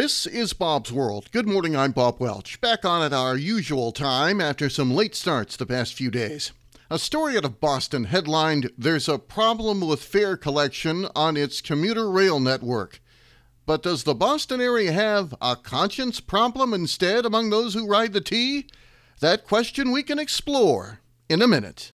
This 0.00 0.26
is 0.26 0.52
Bob's 0.52 0.92
World. 0.92 1.28
Good 1.32 1.48
morning, 1.48 1.74
I'm 1.74 1.90
Bob 1.90 2.20
Welch. 2.20 2.60
Back 2.60 2.84
on 2.84 3.02
at 3.02 3.12
our 3.12 3.36
usual 3.36 3.90
time 3.90 4.40
after 4.40 4.68
some 4.68 4.94
late 4.94 5.16
starts 5.16 5.56
the 5.56 5.66
past 5.66 5.94
few 5.94 6.08
days. 6.08 6.52
A 6.88 7.00
story 7.00 7.36
out 7.36 7.44
of 7.44 7.60
Boston 7.60 8.04
headlined 8.04 8.70
There's 8.78 9.08
a 9.08 9.18
Problem 9.18 9.80
with 9.80 10.00
Fare 10.00 10.36
Collection 10.36 11.08
on 11.16 11.36
its 11.36 11.60
commuter 11.60 12.08
rail 12.08 12.38
network. 12.38 13.02
But 13.66 13.82
does 13.82 14.04
the 14.04 14.14
Boston 14.14 14.60
area 14.60 14.92
have 14.92 15.34
a 15.42 15.56
conscience 15.56 16.20
problem 16.20 16.72
instead 16.72 17.26
among 17.26 17.50
those 17.50 17.74
who 17.74 17.88
ride 17.88 18.12
the 18.12 18.20
T? 18.20 18.68
That 19.18 19.48
question 19.48 19.90
we 19.90 20.04
can 20.04 20.20
explore 20.20 21.00
in 21.28 21.42
a 21.42 21.48
minute. 21.48 21.90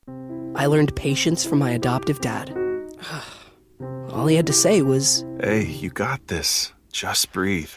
I 0.55 0.65
learned 0.65 0.95
patience 0.95 1.45
from 1.45 1.59
my 1.59 1.69
adoptive 1.69 2.19
dad. 2.19 2.49
All 4.09 4.25
he 4.25 4.37
had 4.37 4.47
to 4.47 4.53
say 4.53 4.81
was, 4.81 5.23
Hey, 5.39 5.65
you 5.65 5.91
got 5.91 6.25
this. 6.25 6.73
Just 6.91 7.31
breathe. 7.31 7.69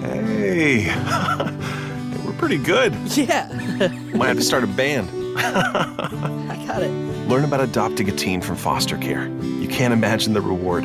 Hey, 0.00 0.86
we're 2.24 2.32
pretty 2.38 2.58
good. 2.58 2.94
Yeah, 3.16 3.48
Might 4.14 4.28
have 4.28 4.36
to 4.36 4.42
start 4.42 4.64
a 4.64 4.66
band. 4.66 5.08
I 5.38 6.64
got 6.66 6.82
it. 6.82 6.90
Learn 7.28 7.44
about 7.44 7.60
adopting 7.60 8.08
a 8.08 8.12
teen 8.12 8.40
from 8.40 8.56
foster 8.56 8.96
care. 8.96 9.28
You 9.42 9.68
can't 9.68 9.92
imagine 9.92 10.32
the 10.32 10.40
reward. 10.40 10.84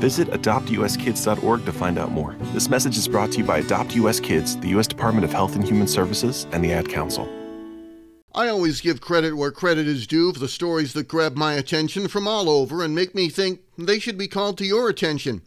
Visit 0.00 0.28
adoptuskids.org 0.28 1.64
to 1.66 1.72
find 1.72 1.98
out 1.98 2.10
more. 2.10 2.34
This 2.54 2.68
message 2.68 2.96
is 2.96 3.06
brought 3.06 3.32
to 3.32 3.38
you 3.38 3.44
by 3.44 3.58
Adopt 3.58 3.94
US 3.96 4.18
Kids, 4.18 4.56
the 4.56 4.68
U.S. 4.68 4.86
Department 4.86 5.24
of 5.24 5.32
Health 5.32 5.54
and 5.54 5.64
Human 5.64 5.86
Services, 5.86 6.46
and 6.52 6.64
the 6.64 6.72
Ad 6.72 6.88
Council. 6.88 7.28
I 8.34 8.48
always 8.48 8.80
give 8.82 9.00
credit 9.00 9.34
where 9.34 9.50
credit 9.50 9.86
is 9.86 10.06
due 10.06 10.32
for 10.32 10.38
the 10.38 10.48
stories 10.48 10.92
that 10.92 11.08
grab 11.08 11.36
my 11.36 11.54
attention 11.54 12.06
from 12.08 12.28
all 12.28 12.50
over 12.50 12.82
and 12.82 12.94
make 12.94 13.14
me 13.14 13.30
think 13.30 13.60
they 13.78 13.98
should 13.98 14.18
be 14.18 14.28
called 14.28 14.58
to 14.58 14.66
your 14.66 14.88
attention. 14.90 15.40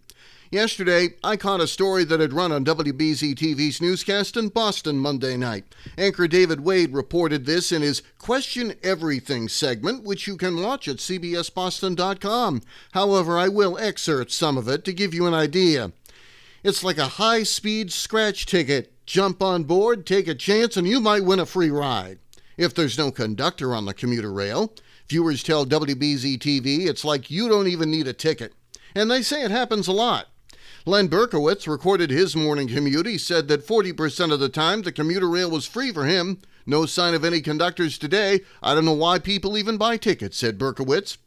Yesterday, 0.51 1.09
I 1.23 1.37
caught 1.37 1.61
a 1.61 1.67
story 1.67 2.03
that 2.05 2.19
had 2.19 2.33
run 2.33 2.51
on 2.51 2.65
WBZ 2.65 3.35
TV's 3.35 3.79
newscast 3.79 4.35
in 4.35 4.49
Boston 4.49 4.97
Monday 4.97 5.37
night. 5.37 5.63
Anchor 5.95 6.27
David 6.27 6.61
Wade 6.61 6.91
reported 6.91 7.45
this 7.45 7.71
in 7.71 7.83
his 7.83 8.01
Question 8.17 8.73
Everything 8.81 9.47
segment, 9.47 10.03
which 10.03 10.25
you 10.25 10.37
can 10.37 10.59
watch 10.59 10.87
at 10.87 10.97
CBSBoston.com. 10.97 12.63
However, 12.93 13.37
I 13.37 13.47
will 13.47 13.77
excerpt 13.77 14.31
some 14.31 14.57
of 14.57 14.67
it 14.67 14.83
to 14.85 14.93
give 14.93 15.13
you 15.13 15.27
an 15.27 15.35
idea. 15.35 15.91
It's 16.63 16.83
like 16.83 16.97
a 16.97 17.05
high 17.05 17.43
speed 17.43 17.91
scratch 17.91 18.47
ticket. 18.47 18.91
Jump 19.05 19.43
on 19.43 19.65
board, 19.65 20.03
take 20.03 20.27
a 20.27 20.33
chance, 20.33 20.75
and 20.75 20.87
you 20.87 20.99
might 20.99 21.25
win 21.25 21.39
a 21.39 21.45
free 21.45 21.69
ride. 21.69 22.17
If 22.57 22.73
there's 22.73 22.97
no 22.97 23.11
conductor 23.11 23.75
on 23.75 23.85
the 23.85 23.93
commuter 23.93 24.33
rail, 24.33 24.73
viewers 25.07 25.43
tell 25.43 25.63
WBZ 25.63 26.39
TV 26.39 26.87
it's 26.87 27.05
like 27.05 27.29
you 27.29 27.47
don't 27.47 27.67
even 27.67 27.91
need 27.91 28.07
a 28.07 28.13
ticket. 28.13 28.53
And 28.95 29.11
they 29.11 29.21
say 29.21 29.43
it 29.43 29.51
happens 29.51 29.87
a 29.87 29.91
lot. 29.91 30.25
Len 30.85 31.07
Berkowitz 31.07 31.67
recorded 31.67 32.09
his 32.09 32.35
morning 32.35 32.67
commute. 32.67 33.05
He 33.05 33.17
said 33.17 33.47
that 33.47 33.65
40% 33.65 34.31
of 34.31 34.39
the 34.39 34.49
time 34.49 34.81
the 34.81 34.91
commuter 34.91 35.29
rail 35.29 35.49
was 35.49 35.65
free 35.65 35.91
for 35.91 36.05
him. 36.05 36.39
No 36.65 36.85
sign 36.85 37.13
of 37.13 37.25
any 37.25 37.41
conductors 37.41 37.97
today. 37.97 38.41
I 38.61 38.73
don't 38.73 38.85
know 38.85 38.93
why 38.93 39.19
people 39.19 39.57
even 39.57 39.77
buy 39.77 39.97
tickets, 39.97 40.37
said 40.37 40.57
Berkowitz. 40.57 41.17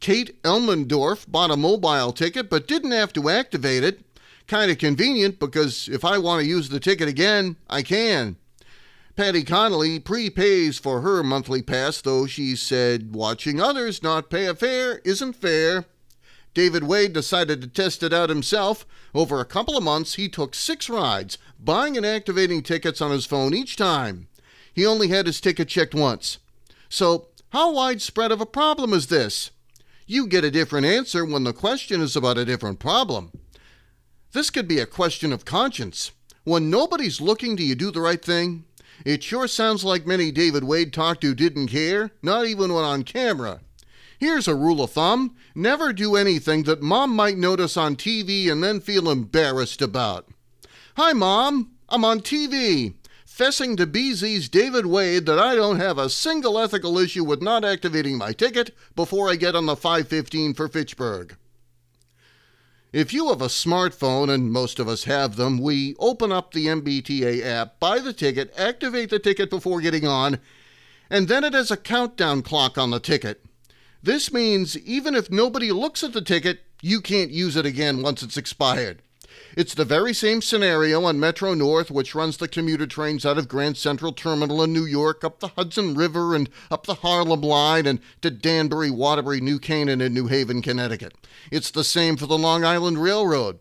Kate 0.00 0.42
Elmendorf 0.42 1.30
bought 1.30 1.50
a 1.50 1.56
mobile 1.56 2.12
ticket 2.12 2.50
but 2.50 2.66
didn't 2.66 2.92
have 2.92 3.12
to 3.12 3.28
activate 3.28 3.84
it. 3.84 4.00
Kind 4.46 4.70
of 4.70 4.78
convenient 4.78 5.38
because 5.38 5.88
if 5.88 6.04
I 6.04 6.18
want 6.18 6.42
to 6.42 6.48
use 6.48 6.68
the 6.68 6.80
ticket 6.80 7.08
again, 7.08 7.56
I 7.68 7.82
can. 7.82 8.36
Patty 9.16 9.44
Connolly 9.44 9.98
prepays 9.98 10.78
for 10.78 11.00
her 11.00 11.22
monthly 11.22 11.62
pass, 11.62 12.00
though 12.00 12.26
she 12.26 12.54
said 12.54 13.14
watching 13.14 13.60
others 13.60 14.02
not 14.02 14.30
pay 14.30 14.46
a 14.46 14.54
fare 14.54 15.00
isn't 15.04 15.32
fair. 15.32 15.86
David 16.56 16.84
Wade 16.84 17.12
decided 17.12 17.60
to 17.60 17.68
test 17.68 18.02
it 18.02 18.14
out 18.14 18.30
himself. 18.30 18.86
Over 19.14 19.40
a 19.40 19.44
couple 19.44 19.76
of 19.76 19.84
months, 19.84 20.14
he 20.14 20.26
took 20.26 20.54
six 20.54 20.88
rides, 20.88 21.36
buying 21.60 21.98
and 21.98 22.06
activating 22.06 22.62
tickets 22.62 23.02
on 23.02 23.10
his 23.10 23.26
phone 23.26 23.52
each 23.52 23.76
time. 23.76 24.28
He 24.72 24.86
only 24.86 25.08
had 25.08 25.26
his 25.26 25.38
ticket 25.38 25.68
checked 25.68 25.94
once. 25.94 26.38
So, 26.88 27.28
how 27.50 27.74
widespread 27.74 28.32
of 28.32 28.40
a 28.40 28.46
problem 28.46 28.94
is 28.94 29.08
this? 29.08 29.50
You 30.06 30.26
get 30.26 30.44
a 30.44 30.50
different 30.50 30.86
answer 30.86 31.26
when 31.26 31.44
the 31.44 31.52
question 31.52 32.00
is 32.00 32.16
about 32.16 32.38
a 32.38 32.46
different 32.46 32.78
problem. 32.78 33.32
This 34.32 34.48
could 34.48 34.66
be 34.66 34.78
a 34.78 34.86
question 34.86 35.34
of 35.34 35.44
conscience. 35.44 36.12
When 36.44 36.70
nobody's 36.70 37.20
looking, 37.20 37.56
do 37.56 37.64
you 37.64 37.74
do 37.74 37.90
the 37.90 38.00
right 38.00 38.24
thing? 38.24 38.64
It 39.04 39.22
sure 39.22 39.46
sounds 39.46 39.84
like 39.84 40.06
many 40.06 40.32
David 40.32 40.64
Wade 40.64 40.94
talked 40.94 41.20
to 41.20 41.34
didn't 41.34 41.68
care, 41.68 42.12
not 42.22 42.46
even 42.46 42.72
when 42.72 42.84
on 42.86 43.02
camera. 43.02 43.60
Here's 44.18 44.48
a 44.48 44.54
rule 44.54 44.82
of 44.82 44.92
thumb 44.92 45.36
never 45.54 45.92
do 45.92 46.16
anything 46.16 46.62
that 46.62 46.82
mom 46.82 47.14
might 47.14 47.36
notice 47.36 47.76
on 47.76 47.96
TV 47.96 48.50
and 48.50 48.62
then 48.62 48.80
feel 48.80 49.10
embarrassed 49.10 49.82
about. 49.82 50.28
Hi, 50.96 51.12
mom, 51.12 51.72
I'm 51.88 52.04
on 52.04 52.20
TV, 52.20 52.94
fessing 53.26 53.76
to 53.76 53.86
BZ's 53.86 54.48
David 54.48 54.86
Wade 54.86 55.26
that 55.26 55.38
I 55.38 55.54
don't 55.54 55.78
have 55.78 55.98
a 55.98 56.08
single 56.08 56.58
ethical 56.58 56.98
issue 56.98 57.24
with 57.24 57.42
not 57.42 57.64
activating 57.64 58.16
my 58.16 58.32
ticket 58.32 58.74
before 58.94 59.28
I 59.28 59.36
get 59.36 59.54
on 59.54 59.66
the 59.66 59.76
515 59.76 60.54
for 60.54 60.68
Fitchburg. 60.68 61.36
If 62.92 63.12
you 63.12 63.28
have 63.28 63.42
a 63.42 63.46
smartphone, 63.46 64.30
and 64.30 64.50
most 64.50 64.78
of 64.78 64.88
us 64.88 65.04
have 65.04 65.36
them, 65.36 65.58
we 65.58 65.94
open 65.98 66.32
up 66.32 66.52
the 66.52 66.66
MBTA 66.66 67.44
app, 67.44 67.78
buy 67.78 67.98
the 67.98 68.14
ticket, 68.14 68.54
activate 68.56 69.10
the 69.10 69.18
ticket 69.18 69.50
before 69.50 69.82
getting 69.82 70.06
on, 70.06 70.38
and 71.10 71.28
then 71.28 71.44
it 71.44 71.52
has 71.52 71.70
a 71.70 71.76
countdown 71.76 72.40
clock 72.40 72.78
on 72.78 72.90
the 72.90 73.00
ticket. 73.00 73.45
This 74.06 74.32
means 74.32 74.78
even 74.78 75.16
if 75.16 75.32
nobody 75.32 75.72
looks 75.72 76.04
at 76.04 76.12
the 76.12 76.22
ticket, 76.22 76.60
you 76.80 77.00
can't 77.00 77.32
use 77.32 77.56
it 77.56 77.66
again 77.66 78.02
once 78.02 78.22
it's 78.22 78.36
expired. 78.36 79.02
It's 79.56 79.74
the 79.74 79.84
very 79.84 80.14
same 80.14 80.40
scenario 80.40 81.02
on 81.02 81.18
Metro 81.18 81.54
North, 81.54 81.90
which 81.90 82.14
runs 82.14 82.36
the 82.36 82.46
commuter 82.46 82.86
trains 82.86 83.26
out 83.26 83.36
of 83.36 83.48
Grand 83.48 83.76
Central 83.76 84.12
Terminal 84.12 84.62
in 84.62 84.72
New 84.72 84.84
York, 84.84 85.24
up 85.24 85.40
the 85.40 85.48
Hudson 85.48 85.96
River, 85.96 86.36
and 86.36 86.48
up 86.70 86.86
the 86.86 86.94
Harlem 86.94 87.40
Line, 87.40 87.84
and 87.84 87.98
to 88.22 88.30
Danbury, 88.30 88.92
Waterbury, 88.92 89.40
New 89.40 89.58
Canaan, 89.58 90.00
and 90.00 90.14
New 90.14 90.28
Haven, 90.28 90.62
Connecticut. 90.62 91.14
It's 91.50 91.72
the 91.72 91.82
same 91.82 92.16
for 92.16 92.26
the 92.26 92.38
Long 92.38 92.64
Island 92.64 93.02
Railroad. 93.02 93.58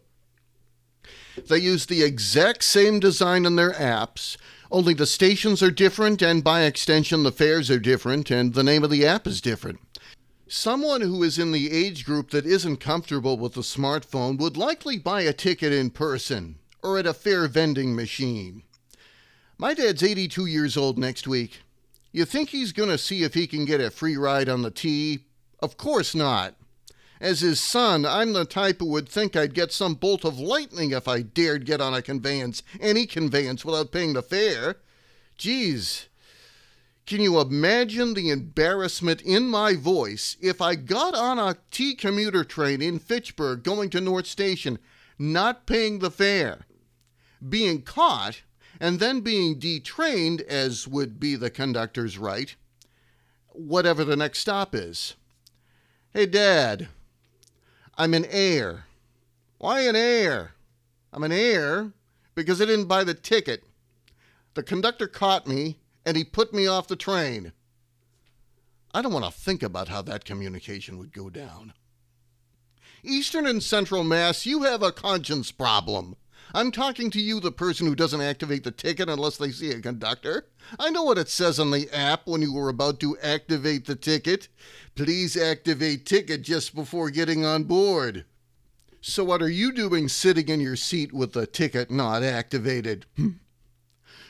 They 1.50 1.58
use 1.58 1.88
the 1.88 2.04
exact 2.04 2.64
same 2.64 3.00
design 3.00 3.48
in 3.48 3.56
their 3.56 3.74
apps, 3.74 4.38
only 4.72 4.94
the 4.94 5.08
stations 5.08 5.64
are 5.64 5.72
different, 5.72 6.22
and 6.22 6.44
by 6.44 6.62
extension, 6.62 7.24
the 7.24 7.32
fares 7.32 7.72
are 7.72 7.80
different, 7.80 8.30
and 8.30 8.54
the 8.54 8.64
name 8.64 8.84
of 8.84 8.92
the 8.92 9.08
app 9.08 9.26
is 9.26 9.42
different. 9.42 9.80
Someone 10.48 11.02
who 11.02 11.24
is 11.24 11.40
in 11.40 11.52
the 11.52 11.72
age 11.72 12.06
group 12.06 12.30
that 12.30 12.46
isn't 12.46 12.78
comfortable 12.78 13.36
with 13.36 13.58
a 13.58 13.62
smartphone 13.62 14.38
would 14.38 14.56
likely 14.56 15.00
buy 15.00 15.22
a 15.22 15.34
ticket 15.34 15.74
in 15.74 15.90
person 15.90 16.60
or 16.84 17.00
at 17.00 17.08
a 17.08 17.16
fare 17.16 17.48
vending 17.48 17.96
machine. 17.96 18.62
My 19.58 19.74
dad's 19.74 20.04
82 20.04 20.46
years 20.46 20.78
old 20.78 21.00
next 21.00 21.28
week. 21.28 21.62
You 22.12 22.26
think 22.26 22.50
he's 22.50 22.74
going 22.74 22.90
to 22.90 22.98
see 23.00 23.24
if 23.24 23.34
he 23.34 23.48
can 23.48 23.66
get 23.66 23.82
a 23.82 23.90
free 23.90 24.18
ride 24.18 24.48
on 24.48 24.62
the 24.62 24.70
T? 24.70 25.26
Of 25.62 25.78
course 25.78 26.14
not. 26.14 26.54
As 27.20 27.40
his 27.40 27.60
son, 27.60 28.06
I'm 28.06 28.34
the 28.34 28.46
type 28.46 28.80
who 28.80 28.86
would 28.88 29.10
think 29.10 29.36
I'd 29.36 29.56
get 29.56 29.72
some 29.72 29.96
bolt 29.96 30.24
of 30.24 30.38
lightning 30.38 30.92
if 30.92 31.08
I 31.08 31.24
dared 31.24 31.66
get 31.66 31.82
on 31.82 31.96
a 31.96 32.04
conveyance, 32.04 32.62
any 32.80 33.08
conveyance, 33.08 33.66
without 33.66 33.92
paying 33.92 34.14
the 34.14 34.22
fare. 34.22 34.76
Geez, 35.38 36.08
can 37.06 37.22
you 37.22 37.40
imagine 37.40 38.14
the 38.14 38.30
embarrassment 38.30 39.22
in 39.22 39.48
my 39.48 39.76
voice 39.76 40.38
if 40.42 40.60
I 40.60 40.74
got 40.76 41.14
on 41.14 41.38
a 41.38 41.58
T 41.70 41.94
commuter 41.94 42.44
train 42.44 42.82
in 42.82 42.98
Fitchburg 42.98 43.64
going 43.64 43.92
to 43.92 44.02
North 44.02 44.26
Station, 44.26 44.80
not 45.20 45.68
paying 45.68 46.00
the 46.00 46.10
fare, 46.10 46.66
being 47.48 47.84
caught, 47.84 48.42
and 48.80 49.00
then 49.00 49.22
being 49.22 49.60
detrained, 49.60 50.42
as 50.42 50.88
would 50.88 51.20
be 51.20 51.36
the 51.36 51.52
conductor's 51.52 52.18
right, 52.18 52.56
whatever 53.50 54.04
the 54.04 54.18
next 54.18 54.40
stop 54.40 54.74
is? 54.74 55.16
Hey, 56.12 56.26
Dad, 56.26 56.88
I'm 57.98 58.16
an 58.16 58.26
Ayer. 58.32 58.86
Why 59.60 59.82
an 59.82 59.96
Ayer? 59.96 60.54
I'm 61.14 61.24
an 61.24 61.32
Ayer 61.32 61.92
because 62.34 62.62
I 62.62 62.66
didn't 62.66 62.88
buy 62.88 63.04
the 63.04 63.14
ticket. 63.14 63.64
The 64.56 64.64
conductor 64.64 65.08
caught 65.08 65.48
me 65.48 65.78
and 66.06 66.16
he 66.16 66.24
put 66.24 66.54
me 66.54 66.68
off 66.68 66.88
the 66.88 66.96
train. 66.96 67.52
I 68.94 69.02
don't 69.02 69.14
want 69.14 69.26
to 69.26 69.32
think 69.32 69.64
about 69.64 69.90
how 69.90 70.02
that 70.04 70.26
communication 70.26 70.98
would 70.98 71.12
go 71.12 71.30
down. 71.30 71.74
Eastern 73.04 73.46
and 73.46 73.62
Central 73.62 74.04
Mass, 74.04 74.46
you 74.46 74.64
have 74.64 74.82
a 74.82 74.92
conscience 74.92 75.52
problem. 75.52 76.16
I'm 76.54 76.72
talking 76.72 77.10
to 77.12 77.20
you, 77.20 77.40
the 77.40 77.52
person 77.52 77.88
who 77.88 77.96
doesn't 77.96 78.22
activate 78.22 78.64
the 78.64 78.72
ticket 78.72 79.10
unless 79.10 79.38
they 79.38 79.52
see 79.52 79.72
a 79.72 79.82
conductor. 79.82 80.48
I 80.80 80.90
know 80.90 81.04
what 81.04 81.18
it 81.18 81.28
says 81.28 81.60
on 81.60 81.72
the 81.72 81.90
app 81.94 82.28
when 82.28 82.42
you 82.42 82.54
were 82.54 82.70
about 82.70 83.00
to 83.02 83.18
activate 83.20 83.86
the 83.86 83.96
ticket. 83.96 84.48
Please 84.96 85.36
activate 85.36 86.06
ticket 86.06 86.44
just 86.44 86.74
before 86.74 87.10
getting 87.10 87.44
on 87.44 87.66
board. 87.66 88.26
So, 89.02 89.24
what 89.24 89.42
are 89.42 89.50
you 89.50 89.72
doing 89.72 90.08
sitting 90.08 90.48
in 90.48 90.60
your 90.60 90.76
seat 90.76 91.14
with 91.14 91.34
the 91.34 91.46
ticket 91.46 91.92
not 91.92 92.24
activated? 92.24 93.06
Hmm. 93.18 93.30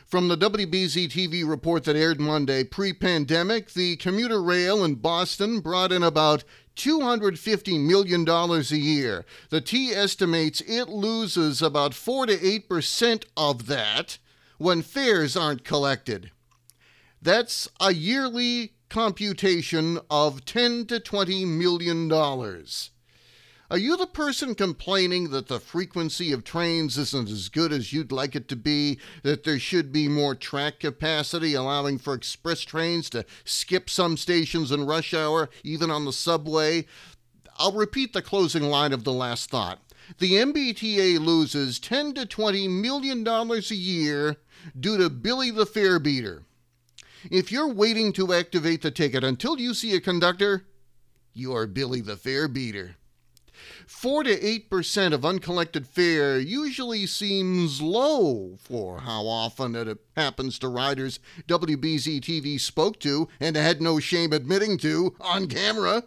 From 0.06 0.28
the 0.28 0.38
WBZ 0.38 1.10
TV 1.10 1.48
report 1.48 1.84
that 1.86 1.96
aired 1.96 2.22
Monday, 2.22 2.64
pre 2.64 2.94
pandemic, 2.94 3.74
the 3.74 3.96
commuter 3.96 4.40
rail 4.42 4.84
in 4.84 4.96
Boston 4.96 5.62
brought 5.62 5.92
in 5.92 6.04
about 6.04 6.44
$250 6.76 7.84
million 7.84 8.30
a 8.30 8.62
year. 8.76 9.26
The 9.50 9.62
T 9.62 9.92
estimates 9.92 10.62
it 10.62 10.90
loses 10.90 11.62
about 11.64 11.96
4 11.96 12.28
to 12.28 12.38
8% 12.38 13.26
of 13.36 13.66
that 13.66 14.20
when 14.60 14.84
fares 14.84 15.36
aren't 15.36 15.64
collected. 15.64 16.30
That's 17.20 17.68
a 17.80 17.92
yearly 17.92 18.74
computation 18.90 19.98
of 20.12 20.46
10 20.46 20.86
to 20.86 21.00
20 21.00 21.46
million 21.46 22.08
dollars. 22.08 22.92
Are 23.72 23.80
you 23.80 23.98
the 23.98 24.06
person 24.06 24.54
complaining 24.54 25.32
that 25.32 25.48
the 25.48 25.60
frequency 25.60 26.32
of 26.32 26.44
trains 26.44 27.00
isn't 27.00 27.30
as 27.30 27.50
good 27.50 27.74
as 27.74 27.92
you'd 27.92 28.12
like 28.12 28.36
it 28.36 28.48
to 28.50 28.56
be, 28.56 29.00
that 29.24 29.44
there 29.44 29.58
should 29.58 29.92
be 29.92 30.08
more 30.08 30.36
track 30.36 30.80
capacity, 30.80 31.56
allowing 31.56 31.98
for 31.98 32.14
express 32.14 32.62
trains 32.62 33.10
to 33.10 33.26
skip 33.44 33.90
some 33.90 34.18
stations 34.18 34.72
in 34.72 34.86
rush 34.86 35.16
hour, 35.16 35.50
even 35.64 35.90
on 35.90 36.06
the 36.06 36.14
subway? 36.14 36.86
I'll 37.58 37.72
repeat 37.72 38.14
the 38.14 38.22
closing 38.22 38.64
line 38.64 38.94
of 38.94 39.04
the 39.04 39.14
last 39.14 39.50
thought. 39.50 39.80
The 40.20 40.34
MBTA 40.34 41.20
loses 41.20 41.80
10 41.80 42.14
to 42.14 42.26
20 42.28 42.68
million 42.68 43.24
dollars 43.24 43.72
a 43.72 43.76
year 43.76 44.36
due 44.80 45.00
to 45.00 45.10
Billy 45.10 45.50
the 45.50 45.66
Fare 45.66 45.98
Beater. 45.98 46.44
If 47.32 47.52
you're 47.52 47.74
waiting 47.74 48.14
to 48.14 48.32
activate 48.32 48.84
the 48.84 48.92
ticket 48.92 49.24
until 49.24 49.60
you 49.60 49.74
see 49.74 49.96
a 49.96 50.00
conductor, 50.00 50.68
you're 51.34 51.66
Billy 51.66 52.02
the 52.02 52.16
Fare 52.16 52.48
Beater. 52.48 52.98
4 53.88 54.24
to 54.24 54.60
8% 54.70 55.14
of 55.14 55.26
uncollected 55.26 55.88
fare 55.88 56.40
usually 56.40 57.06
seems 57.06 57.82
low 57.82 58.58
for 58.58 59.00
how 59.00 59.26
often 59.28 59.76
it 59.76 59.98
happens 60.16 60.60
to 60.60 60.68
riders 60.68 61.20
WBZ 61.48 62.22
TV 62.22 62.60
spoke 62.60 63.00
to 63.00 63.28
and 63.40 63.56
had 63.56 63.82
no 63.82 64.00
shame 64.00 64.34
admitting 64.34 64.78
to 64.80 65.16
on 65.20 65.48
camera. 65.48 66.04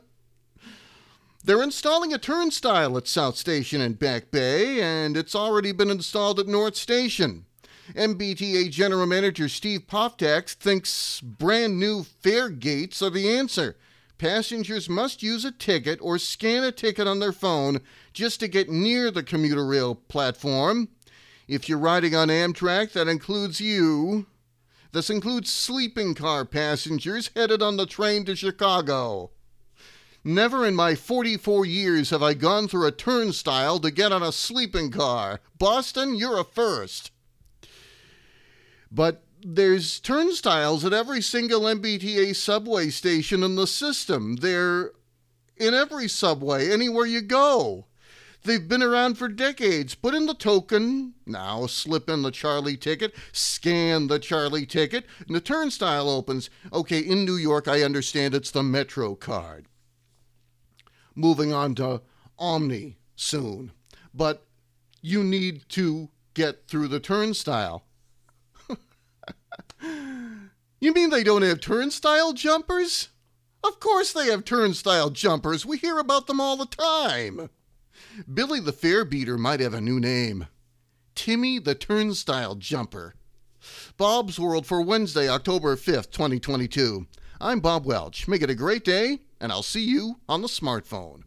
They're 1.44 1.62
installing 1.62 2.12
a 2.12 2.18
turnstile 2.18 2.96
at 2.98 3.06
South 3.06 3.36
Station 3.36 3.80
in 3.80 3.94
Back 3.94 4.30
Bay, 4.30 4.82
and 4.82 5.16
it's 5.16 5.34
already 5.34 5.72
been 5.72 5.90
installed 5.90 6.40
at 6.40 6.46
North 6.46 6.76
Station. 6.76 7.46
MBTA 7.94 8.70
General 8.70 9.06
Manager 9.06 9.48
Steve 9.48 9.86
Poftak 9.86 10.50
thinks 10.50 11.22
brand 11.22 11.78
new 11.78 12.02
fare 12.02 12.50
gates 12.50 13.00
are 13.00 13.10
the 13.10 13.30
answer 13.30 13.76
passengers 14.18 14.88
must 14.88 15.22
use 15.22 15.44
a 15.44 15.52
ticket 15.52 15.98
or 16.02 16.18
scan 16.18 16.64
a 16.64 16.72
ticket 16.72 17.06
on 17.06 17.20
their 17.20 17.32
phone 17.32 17.80
just 18.12 18.40
to 18.40 18.48
get 18.48 18.68
near 18.68 19.10
the 19.10 19.22
commuter 19.22 19.64
rail 19.64 19.94
platform. 19.94 20.88
If 21.46 21.68
you're 21.68 21.78
riding 21.78 22.14
on 22.14 22.28
Amtrak, 22.28 22.92
that 22.92 23.08
includes 23.08 23.60
you. 23.60 24.26
This 24.92 25.10
includes 25.10 25.50
sleeping 25.50 26.14
car 26.14 26.44
passengers 26.44 27.30
headed 27.34 27.62
on 27.62 27.76
the 27.76 27.86
train 27.86 28.24
to 28.24 28.36
Chicago. 28.36 29.30
Never 30.24 30.66
in 30.66 30.74
my 30.74 30.94
44 30.94 31.64
years 31.64 32.10
have 32.10 32.22
I 32.22 32.34
gone 32.34 32.68
through 32.68 32.86
a 32.86 32.92
turnstile 32.92 33.78
to 33.80 33.90
get 33.90 34.12
on 34.12 34.22
a 34.22 34.32
sleeping 34.32 34.90
car. 34.90 35.40
Boston, 35.58 36.14
you're 36.14 36.38
a 36.38 36.44
first. 36.44 37.12
But 38.90 39.22
there's 39.42 40.00
turnstiles 40.00 40.84
at 40.84 40.92
every 40.92 41.22
single 41.22 41.62
MBTA 41.62 42.34
subway 42.34 42.88
station 42.90 43.42
in 43.42 43.56
the 43.56 43.66
system. 43.66 44.36
They're 44.36 44.92
in 45.56 45.74
every 45.74 46.08
subway, 46.08 46.70
anywhere 46.70 47.06
you 47.06 47.20
go. 47.20 47.86
They've 48.44 48.68
been 48.68 48.82
around 48.82 49.18
for 49.18 49.28
decades. 49.28 49.94
Put 49.94 50.14
in 50.14 50.26
the 50.26 50.34
token, 50.34 51.14
now 51.26 51.66
slip 51.66 52.08
in 52.08 52.22
the 52.22 52.30
Charlie 52.30 52.76
ticket, 52.76 53.14
scan 53.32 54.06
the 54.06 54.18
Charlie 54.18 54.66
ticket, 54.66 55.04
and 55.26 55.34
the 55.34 55.40
turnstile 55.40 56.08
opens. 56.08 56.48
Okay, 56.72 57.00
in 57.00 57.24
New 57.24 57.36
York, 57.36 57.66
I 57.66 57.82
understand 57.82 58.34
it's 58.34 58.50
the 58.50 58.62
Metro 58.62 59.14
card. 59.14 59.66
Moving 61.14 61.52
on 61.52 61.74
to 61.76 62.02
OMNY 62.38 62.96
soon. 63.16 63.72
But 64.14 64.46
you 65.02 65.24
need 65.24 65.68
to 65.70 66.10
get 66.34 66.68
through 66.68 66.88
the 66.88 67.00
turnstile. 67.00 67.84
You 70.80 70.92
mean 70.94 71.10
they 71.10 71.24
don't 71.24 71.42
have 71.42 71.60
turnstile 71.60 72.32
jumpers? 72.32 73.08
Of 73.64 73.80
course 73.80 74.12
they 74.12 74.26
have 74.26 74.44
turnstile 74.44 75.10
jumpers. 75.10 75.66
We 75.66 75.78
hear 75.78 75.98
about 75.98 76.26
them 76.26 76.40
all 76.40 76.56
the 76.56 76.66
time. 76.66 77.50
Billy 78.32 78.60
the 78.60 78.72
Fare 78.72 79.04
Beater 79.04 79.36
might 79.36 79.60
have 79.60 79.74
a 79.74 79.80
new 79.80 79.98
name 79.98 80.46
Timmy 81.14 81.58
the 81.58 81.74
Turnstile 81.74 82.54
Jumper. 82.54 83.14
Bob's 83.96 84.38
World 84.38 84.66
for 84.66 84.80
Wednesday, 84.80 85.28
October 85.28 85.74
5th, 85.74 86.12
2022. 86.12 87.08
I'm 87.40 87.58
Bob 87.58 87.84
Welch. 87.84 88.28
Make 88.28 88.42
it 88.42 88.50
a 88.50 88.54
great 88.54 88.84
day, 88.84 89.22
and 89.40 89.50
I'll 89.50 89.64
see 89.64 89.84
you 89.84 90.20
on 90.28 90.42
the 90.42 90.48
smartphone. 90.48 91.22